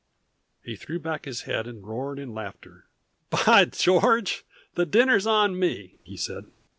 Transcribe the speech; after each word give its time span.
He 0.63 0.75
threw 0.75 0.95
his 1.23 1.41
head 1.43 1.65
back 1.65 1.67
and 1.69 1.85
roared 1.85 2.17
with 2.17 2.27
laughter. 2.29 2.85
"By 3.29 3.65
George! 3.65 4.43
the 4.73 4.87
dinner's 4.87 5.27
on 5.27 5.59
me!" 5.59 5.99
he 6.03 6.17
said. 6.17 6.45